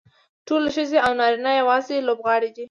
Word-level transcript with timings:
ټولې 0.47 0.69
ښځې 0.75 0.97
او 1.05 1.11
نارینه 1.19 1.51
یوازې 1.61 2.05
لوبغاړي 2.07 2.49
دي. 2.55 2.59